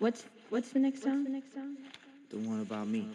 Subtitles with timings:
[0.00, 1.26] What's what's the next song?
[2.30, 3.06] The one about me.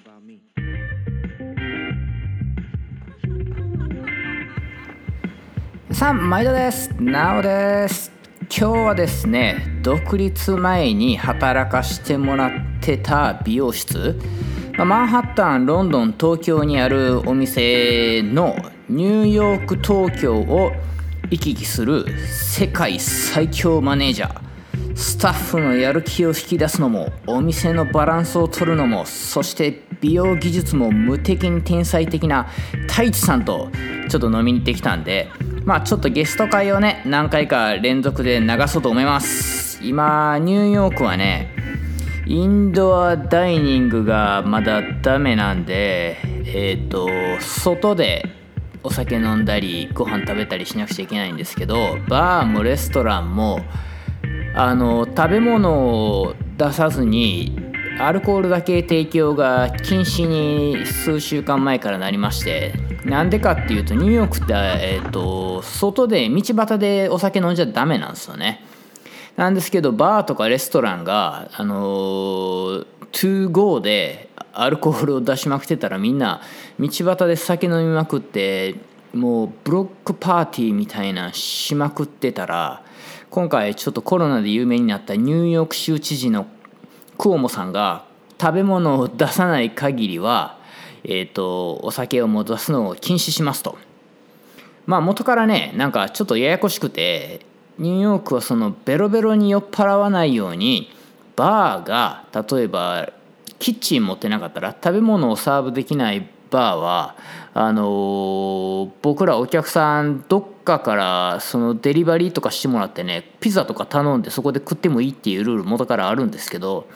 [5.91, 8.11] さあ毎度ですなおです
[8.41, 12.51] 今日はですね独立前に働かしてもらっ
[12.81, 14.19] てた美容室
[14.77, 18.55] まあマンハッタンロンドン東京にあるお店の
[18.89, 20.71] ニューヨーク東京を
[21.31, 24.44] 行き来する世界最強マネージャー
[24.95, 32.45] スタッフのやる気を引き出すのもお店のバランスを取るのもそして美容技術も無敵に天才的な
[32.87, 33.69] 太一さんと
[34.09, 35.29] ちょっと飲みに行ってきたんで
[35.65, 39.83] まあちょっとゲスト会をね何回か連続で流そうと思います。
[39.83, 41.51] 今ニューヨークはね
[42.25, 47.07] インドアダイニングがまだダメなんでえっ、と
[47.39, 48.23] 外で
[48.83, 53.59] お酒飲んだりご飯食べたりしなくちゃいけないんですけどバーもレストランも
[54.57, 57.59] あの食べ物を出さずに
[57.99, 68.65] アルコールだけ提供が禁止に数週間前からなりましてなんでかっていうとニューヨークって、えー、と外で道端でお酒飲んじゃダメなんですよね。
[69.35, 76.41] なんですけどバーとかレストランがあのー、to go でアルコールを出しまくってたらみんな
[76.79, 78.75] 道端で酒飲みまくって
[79.13, 82.84] もうブロックパーティーみたいなしまくってたら
[83.29, 86.47] 今回ちょっとコロナで有名になったニューヨーク州知事の
[87.17, 88.05] クオモさんが
[88.39, 90.59] 食べ物を出さない限りは、
[91.03, 93.77] えーと、お酒を戻すのを禁止しますと。
[94.85, 97.41] まあ元からねなんかちょっとややこしくて
[97.79, 100.91] ニューヨークはそのベロベロに酔っ払わないように
[101.35, 103.09] バーが例えば
[103.57, 107.15] キッチン持ってなかったら食べ物をサーブできないバーは
[107.53, 116.87] あのー、僕らお客さんどっかからそのデリバリーとかしてもらってねピザとか頼んでそこで食ってもいいっていうルール元からあるんですけど、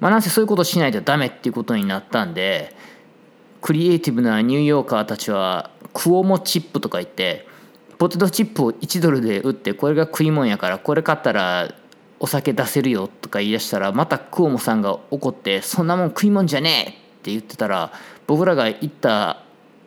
[0.00, 2.74] まあ、なんせそういうことしないとダメっていうことになったんで
[3.62, 7.46] クリエイティブなニューヨーカーたちはクオモチップとか言って
[7.98, 11.72] ポテトチップを1ドルで売ってこれが食い物やからこれ買ったら
[12.18, 17.92] お酒出せるよとか言い出したらまたクオモさんが怒ってそんなもん食い物じゃねえって言ってたら
[18.26, 19.44] 僕らが行った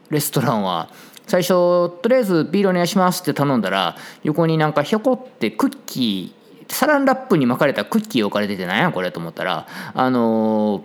[0.10, 0.90] レストランは
[1.28, 1.50] 最初
[1.90, 10.82] とりあえずビールお願いしますって頼んだら横になんかひょこってクッキーサランラップに巻かれたクッキー置かれててなんやこれと思ったらあのー、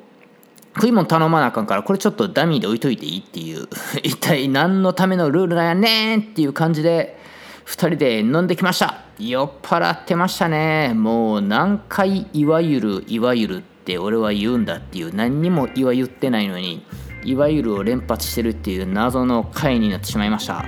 [0.76, 3.68] 食い物頼まなあかんからこれちょっとダミーで置いといていいっていう
[4.02, 7.18] 一体何のためのルールなんやねんっていう感じで
[7.66, 8.98] 2人で飲んできました。
[9.18, 10.92] 酔っ払ってましたね。
[10.94, 16.84] もう何回いわゆるいわゆるって俺は言うんだっていう何にもいわ言ってないのに
[17.24, 20.64] いわゆるを連発してるっていう謎の回になってしまいました。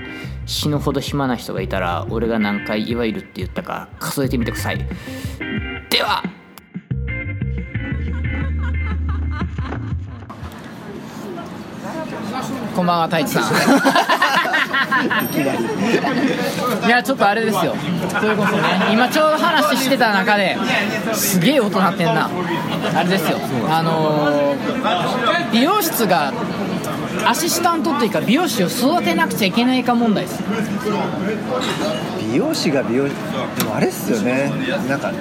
[0.47, 4.79] 死ぬほど暇な人がいたら俺が何回いわゆるって言ったか数えてみてください。
[4.79, 6.23] では
[12.75, 13.43] こんばんは太一さん
[16.87, 17.75] いやちょっとあれですよ。
[18.21, 20.57] それこそね今ちょうど話してた中で
[21.13, 22.31] すげえ音鳴ってんな。
[22.95, 23.39] あれですよ。
[23.69, 26.33] あのー、美容室が
[27.27, 30.43] アシスタントっていうか美容師を育てなくちゃいけないか問題です。
[32.31, 33.11] 美容師が美容で
[33.65, 34.51] もあれっすよね。
[34.89, 35.13] なんか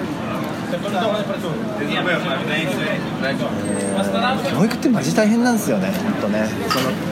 [4.50, 6.48] 教育ってマジ大変なんですよね本当ね。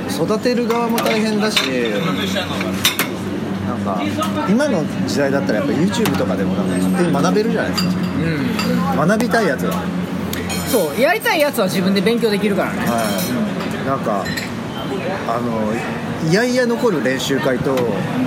[0.08, 1.60] その育てる側も大変だし
[3.66, 4.02] なんか
[4.48, 7.90] 今の時代だったらやっぱ YouTube とかでもなんか勝手に学べるじゃないですか、
[9.02, 9.82] うん、学びたいやつは。
[10.70, 12.78] そうやりたいやつは自分で勉強できるからね。
[12.86, 13.02] は
[13.84, 13.86] い。
[13.86, 14.24] なんか
[15.28, 15.72] あの
[16.30, 17.74] いやいや残る練習会と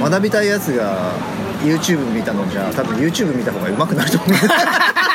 [0.01, 1.13] 学びたいやつが
[1.63, 4.29] YouTube 見たのじゃ多分 YouTube 見た方が上手くなると思う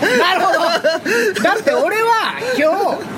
[0.18, 1.42] なるほど。
[1.42, 3.16] だって俺は今日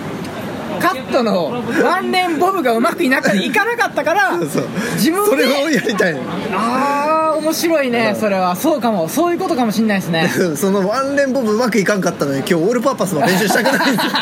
[0.81, 1.53] カットの
[1.85, 4.33] ワンレンボブがうまくいなかいかなかったから
[4.95, 6.17] 自分でそれをやりたい
[6.55, 8.55] ああ面白いね、それは。
[8.57, 9.09] そうかも。
[9.09, 10.31] そういうことかもしんないですね。
[10.57, 13.93] そのワンレンボブうまくいかんかったのに今日オールパーパスの練習したくない。
[13.93, 14.13] んですよ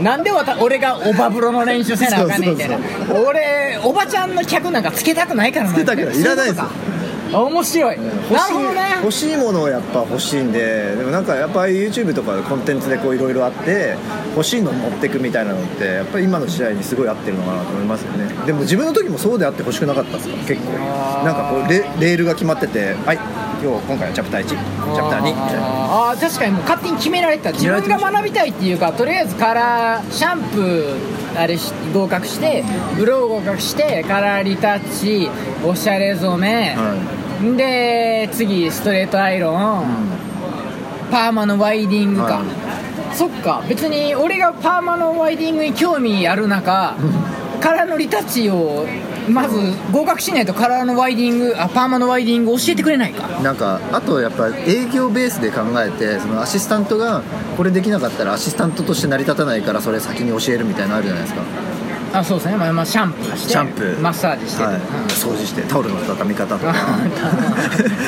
[0.00, 2.76] なんで俺がおば風呂の練習せなあかんねんみたいな。
[3.26, 6.20] 俺おばちゃんの客なんかつけたくないからつけたくない。
[6.20, 6.64] いらないですよ
[7.42, 7.96] 面白い。
[7.98, 8.10] なる
[8.54, 8.80] ほどね。
[9.02, 13.96] 欲しいものをやっぱ欲しいんででもなんかやっぱ YouTube とかコンテンツでこういろいろあって
[14.34, 18.28] 欲しいの持ってくみたいなのってやっぱり今の時代にすごい合ってるのかなと思いますよね。
[18.46, 20.36] でも自分の時もそうであってほしくなかったですか？
[20.46, 20.72] 結構。
[21.24, 23.18] なんかこうレレールが決まっててはい
[23.62, 27.52] 今日今回はチャプター1チャプター2みたいなああ確かにもう勝手に決められた。
[27.52, 31.58] 自分が学びたいっていうかとりあえずカラーシャンプーあれ
[31.92, 32.64] 合格して
[32.96, 35.28] ブロー合格してカラーリタッチ
[35.66, 37.23] おしゃれ染め、はい
[37.56, 39.88] で次ストレートアイロン、うん、
[41.10, 43.62] パーマのワイディングか、はそっか。
[43.68, 46.96] 別に俺がパーマのワイディングに興味ある中
[47.60, 48.86] カラーのリタッチを
[49.28, 49.58] まず
[49.90, 53.26] 合格しないとカラーのワイディングあパーマのワイディング教えてくれないか。
[53.42, 57.22] なんかあとやっぱ営業ベースで考えてそのアシスタントが
[57.56, 61.42] これできなかったらアシスタントとして成り立たないからそれ先に教えるみたいなのあるじゃないですか
[62.14, 64.00] あそうですね、まあ、まあシャンプーしてシャンプー。
[64.00, 64.74] マッサージして、はい。
[64.76, 64.80] うん。
[65.06, 66.72] 掃除してタオルの畳み方とか。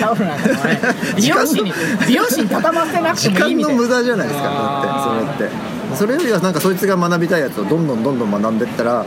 [0.01, 0.81] タオルなんかもね
[1.17, 1.73] 美容師に
[2.07, 3.83] 美容師に畳ませなくて時間のもいいみたいな。
[3.83, 5.77] 無駄じゃないですかだあってそれって。
[5.97, 9.05] それよりはなんかそいつが学びたいやつをどんどんどんどん学んでったら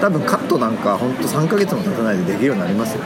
[0.00, 3.00] 多分カットなんか本当3ヶ月も経たないでできるようになりますよ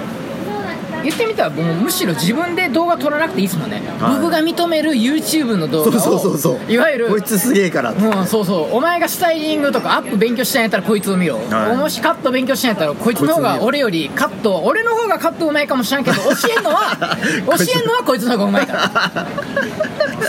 [1.06, 4.20] 言ってみたらもうむしろ自分で動画撮らなくていいですもんね、はい。
[4.20, 6.72] 僕が認める YouTube の動画をそうそうそうそう。
[6.72, 8.04] いわゆるこいつすげえからって。
[8.04, 8.76] うん、そうそう。
[8.76, 11.76] お前がスタイリングとかアップ勉強したんやったらこいつを見ろ、はい。
[11.76, 16.22] もしカット勉強したんやったらこいつの方が俺よりカット俺の方がカットうまいかもしれんけど教
[16.56, 19.26] えんのは 教えんのはこいつの方がうまいから。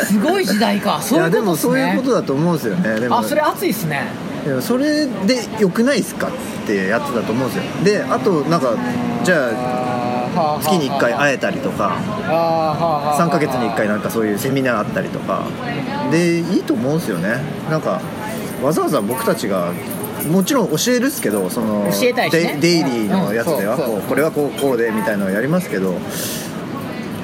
[0.05, 0.99] すごい時代か。
[1.01, 2.99] そういうことですねそういうことだと思うんですよね。
[2.99, 4.27] でもあそれ熱いっすね。
[4.45, 6.31] いやそれでよくないですかっ
[6.65, 7.83] てやってたと思うんですよ。
[7.83, 8.75] であとなんか
[9.23, 9.96] じゃあ
[10.61, 11.97] 月に1回会えたりとか
[13.17, 15.45] 3ヶ月に1回なんかそういうセミナーあったりとか。
[16.11, 17.37] でいいと思うんですよね。
[17.69, 18.01] なんか
[18.63, 19.71] わざわざ僕たちが
[20.29, 22.57] もちろん教えるっすけどその教えたいしね。
[22.59, 25.99] デイデイリーのやつではこうこれはこうこうでみたいなのをやりますけどや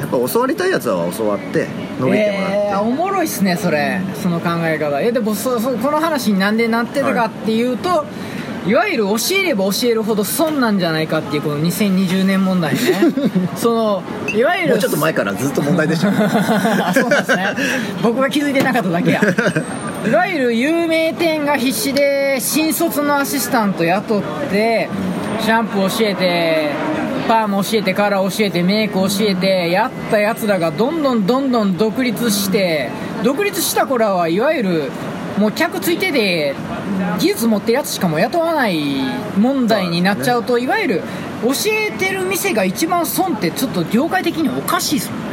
[0.06, 1.68] っぱ教わりたいやつは教わって
[2.00, 5.00] 伸びてもらって、えー、おもろいっすねそれ、その考え方。
[5.00, 8.06] えでもそそこの話になんでなってるかっていうと、
[8.66, 12.80] い、わゆる教えれば教えるほど損なんじゃないかっていうこの2020年問題ね
[13.56, 16.12] そのいわゆるもうちょっと前からずっと問題でした。
[16.12, 16.18] ね
[16.84, 17.48] あそうですね。
[18.02, 19.22] 僕が気づいてなかっただけや。
[20.06, 24.22] いわゆる有名店が必死で新卒のアシスタント雇っ
[24.52, 24.90] て
[25.40, 26.72] シャンプー教えて
[27.28, 32.90] パーマ教えてカラー教えてメイク教えてやったやつらがどんどんどんどん独立して
[33.24, 34.92] 独立した子らはいわゆる
[35.38, 36.54] もう客ついてて
[37.20, 38.82] 技術持ってるやつしかも雇わない
[39.38, 41.02] 問題になっちゃうといわゆる
[41.44, 45.24] 教えてる店が一番損ってちょっと業界的におかしいですもんね。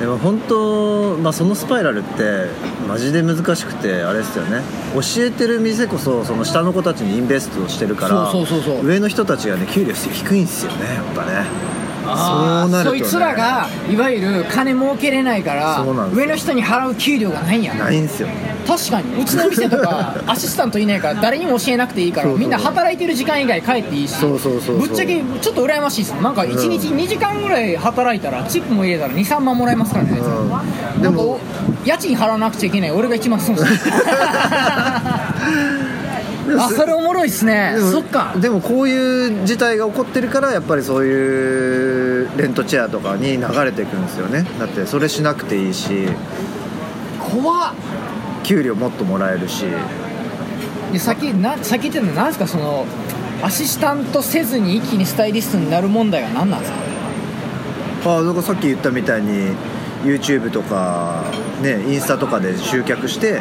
[0.00, 2.46] でも本当、まあ、そのスパイラルって
[2.88, 4.62] マジで難しくてあれですよね。
[4.94, 8.86] 教えてる店こそその下の子たちにインベストをしてるからそうそうそうそう。
[8.86, 11.44] 上の人たちがね給料低いんですよねやっぱね。
[12.02, 17.74] そうなると、ね、そいつらがいわゆる金儲けれないから上の人に払う給料がないんや。
[17.74, 18.28] ないんですよ
[18.70, 19.20] 確かに。
[19.20, 24.62] うちの店とか アシスタントいないから 誰にも教えなくていいからみんな働いてる時間以外帰っていいしそうそうそう。
[24.62, 26.12] そうぶっちゃけちょっと羨ましいです。
[26.22, 30.18] なんか1日2時間ぐらい働いたらチップも入れたら23万もらえますからね、
[30.96, 31.02] うん。
[31.02, 31.40] でも
[31.84, 33.70] 家賃払わなくちゃいけない俺が一番損する。
[36.58, 37.76] あそれおもろいっすね。
[37.92, 38.34] そっか。
[38.36, 44.44] でもこういう事態が起こってるからやっぱりそういうレントチェアとかに流れていくんですよね。
[44.58, 46.08] だってそれしなくていいし。
[47.20, 47.72] 怖っ
[48.42, 49.64] 給料もっともらえるし。
[50.92, 52.84] でさっきなさってたのなんですかその
[53.42, 56.72] アシスタントせずに一気にスタイリストになる問題は何なんです
[58.02, 58.16] か？
[58.18, 59.52] あだからさっき言ったみたいに
[60.02, 61.24] YouTube とか
[61.62, 63.40] ねインスタとかで集客して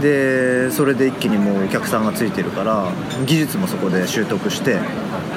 [0.00, 2.92] でそれで一気にもうお客さんがついてるから
[3.26, 4.78] 技術もそこで習得して。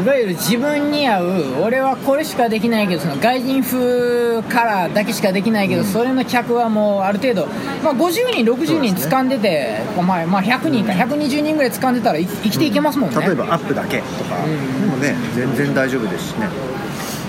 [0.03, 7.47] いわゆる自分に合う俺はこれしかできないけどその外人風カラーだけしかできないけど、それの客はもうある程度、
[7.83, 14.81] まあ、50人60人掴んでてまあ、まあ100人か120人ぐらい掴んでたらい生きていけますもんね、例えばアップだけとか、うん。
[14.81, 16.47] でもね全然大丈夫ですしね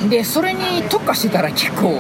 [0.09, 1.93] でそれに特化してたら結構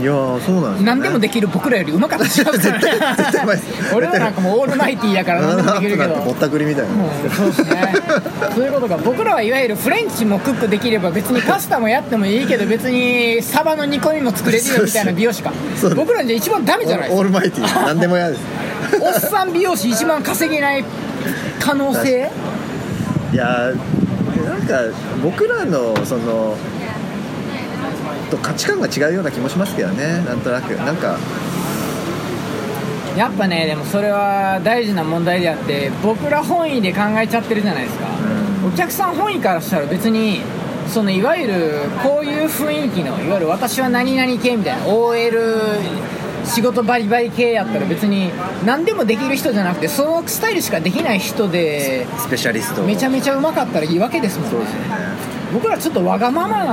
[0.00, 3.94] いやーそうなんですよ、ね、何でもできる僕らよりうまかったりし 絶対絶対うまいです。
[3.94, 6.14] 俺はなんかもうオールマイティーやから 何でもできるけど。
[6.16, 6.90] ぼったくりみたいな。
[7.36, 7.94] そうですね。
[8.54, 15.52] そういうことか僕らはいわゆるフレンチもクックできれば別にパスタもやってもいいけど別にサバの煮込みも作れるよみたいな美容師か。
[15.94, 17.16] 僕らじゃ一番ダメじゃないですか。
[17.18, 17.86] オールマイティー。
[17.86, 18.40] 何でも嫌です。
[19.00, 20.84] おっさん美容師一番稼げない
[21.58, 22.30] 可能性？
[23.32, 24.74] いやーなんか
[25.22, 26.56] 僕らのその
[28.30, 30.70] と価値観が違うような気もしますけどねなんとなく。
[30.76, 31.18] なんか
[33.16, 38.06] やっぱねでもそれは大事な問題であって僕ら本意で考えちゃってるじゃないですか、
[38.66, 40.40] お客さん本意からしたら別に
[40.88, 41.70] そのいわゆる
[42.02, 45.40] こういう雰囲気のいわゆる私は何々系みたいな OL
[46.44, 48.30] 仕事バリバリ系やったら別に
[48.64, 52.82] 何でもできる人じゃなくてそのスタイルしかできない人でスペシャリスト。
[52.82, 54.56] めちゃめちゃうまかったらいいわけですもんね
[55.52, 56.72] 僕らちょっとわがままな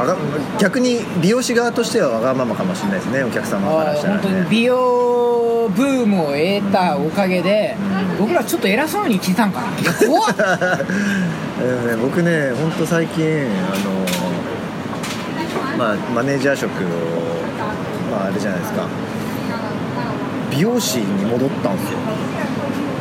[0.00, 0.16] わが
[0.58, 4.20] 逆に美容師側としてはわがままかもしれないですねお客様からしたらね。
[4.22, 6.26] 本当に美容ブームを
[6.60, 7.76] 得たおかげで
[8.18, 9.66] 僕らちょっと偉そうに聞いたんかな。
[10.06, 10.36] 怖っ。
[10.86, 13.48] ね僕ね本当最近あ
[15.78, 16.88] のまあマネージャー職を
[18.10, 18.86] まああれじゃないですか。
[20.50, 21.98] 美容師に戻ったんですよ。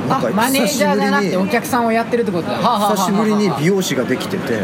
[0.10, 2.54] あマネージャーじゃなくてお久客さんをやってるってことだ。
[2.54, 4.64] はあはあはあはあしぶりに美容師ができてて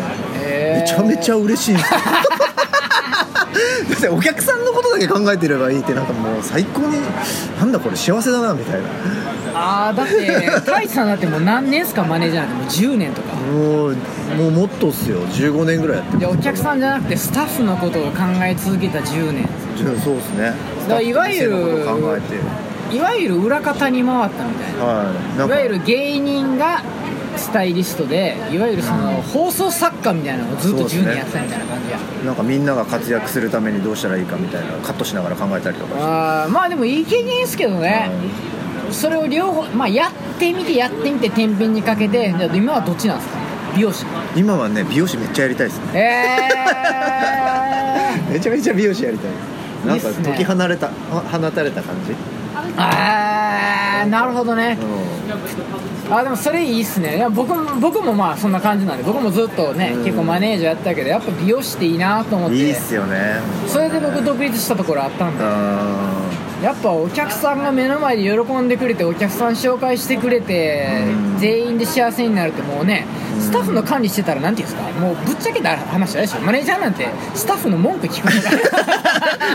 [0.74, 1.76] めちゃめちゃ嬉しい。
[4.10, 6.98] お客さんのことだけ考えてればいいってなんかもう最高に
[7.60, 8.88] なんだこれ幸せだなみたいな。
[9.54, 13.34] ああだって太一さんだってもう何年っすかマネージャーなんてもう10年とか。
[13.34, 13.96] もう
[14.38, 15.22] もうもっとっすよ。
[15.28, 19.44] 15年ぐらいやってでお客さんじゃなくてスタッフのことを考え続けた10年。
[19.44, 20.54] るそうですね。
[20.88, 21.86] だからいわゆる
[22.92, 24.86] いわゆる裏方に回ったみたいな。
[24.86, 25.38] はい。
[25.40, 26.82] ないわゆる芸人が
[27.38, 31.06] スタイリストでいわゆるその放送作家みたいなのをずっと10そうですね。
[31.06, 36.04] 年やってたみたいな感じや、なんかみんなが活躍するためにどうしたらいいかみたいなカットしながら考えたりとかして。
[36.04, 38.10] あーまあでもいい経験ですけどね、
[38.92, 43.38] それを両方、まあ、やってみてやってみて天秤にかけて今はどっちなんですか？
[43.76, 44.06] 美容師。
[44.36, 45.86] 今はね美容師めっちゃやりたいですね。
[48.30, 49.32] え めちゃめちゃ美容師やりたい。
[49.86, 50.94] なんか解き放れたは
[51.32, 52.16] 放たれた感じ、ー、
[52.78, 54.78] あーなるほどね。
[54.82, 54.86] う
[56.10, 57.18] あでもそれいいっすね。
[57.18, 60.04] いや僕も僕もまあそんな感じなんで僕もずっとね、うん。
[60.06, 62.56] 結構マネージャーやってたけどやっぱ美容師っていいなと思って。
[62.56, 63.42] んいいっすよね。
[63.68, 65.44] それで僕独立したところあったんで。
[65.44, 66.28] あ
[66.64, 71.38] やっぱお客さんが目の前で喜んでくれてお客さん紹介してくれて、うん。
[71.38, 73.06] 全員で幸せになるってもうね
[73.40, 74.90] スタッフの管理してたらなんていうんですか？
[75.00, 78.50] もうぶっちゃけた話あれでしょマネージャーなんてスタッフの文句聞くのが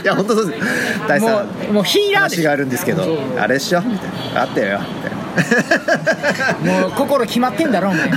[0.01, 0.67] ーいや本当そうです。
[1.09, 2.37] 大さんもうもうヒーラーで。
[2.37, 3.81] 話があるんですけどあれっしょ？
[3.81, 4.43] みたいな。
[4.43, 4.79] あったよ
[6.65, 8.11] もう心決まってんだろお前。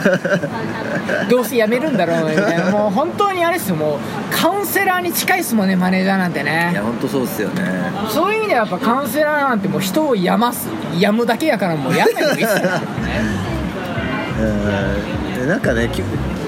[1.30, 2.72] どうせ辞めるんだろお前みたいな。
[2.72, 4.00] もう本当にあれですよもう
[4.36, 7.64] カウンセラーに近いっすもんねマネージャーなんていねや本当そうっすよね。
[8.10, 10.68] そういう意味ではやっぱカウンセラーなんてもう人を病ます
[10.98, 12.70] 病むだけやからもうやんない方がいいっすよ
[14.40, 15.40] うん。
[15.42, 16.02] でなんかねき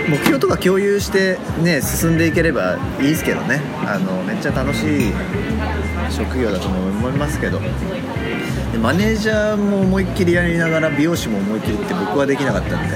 [0.08, 3.62] 目標とか共有してね進んでいければいいですけどね。
[3.86, 5.14] あのめっちゃ楽しい
[6.10, 7.60] 職業だと思いますけど
[8.72, 12.96] でマネージャーも思いっきりやりながら美容師も思いっきりって僕はできなかったんで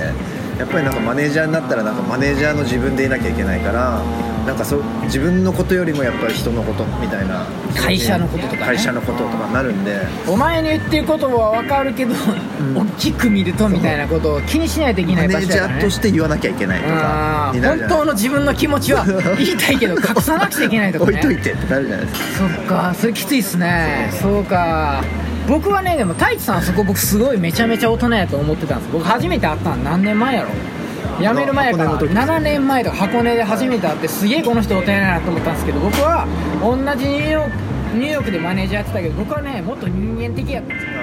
[0.60, 4.04] やっぱりなんかマネージャーになったらなんかマネージャーの自分でいなきゃいけないから
[4.46, 8.66] なんかそう自分のことよりもやっぱり人のことみたいな会社のこととかね。
[8.66, 10.02] 会社のこととかになるんで。
[10.28, 12.14] お前の言ってることは分かるけど、
[12.76, 15.76] 大きく見るとみたいなことを気にしないといけないマネージ場所だからね。
[15.76, 19.06] ャーとして言わなきゃいけないとか本当の自分の気持ちは
[19.38, 21.12] 言いたいけど隠さなくちゃいけないとか。
[21.12, 22.50] ね 置いといてってなるじゃないですか。
[22.50, 24.10] そっかそれきついっすね。
[24.22, 25.04] そうか
[25.48, 28.92] 僕はねでも太一さんそこ僕すごいめちゃめちゃ大人やと思ってたんです。
[28.92, 30.50] 僕初めて会ったの何年前やろ。
[31.20, 32.32] 辞める前から箱根の時。
[32.32, 36.26] 7年前とか箱根で初めて会ってすげえこの人大人やなと思ったんですけど僕は
[36.62, 37.46] 同じニューヨー
[37.92, 41.01] クニューヨークでマネージャーやってたけど僕はねもっと人間的やったんですよ